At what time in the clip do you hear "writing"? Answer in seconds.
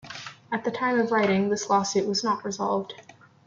1.11-1.49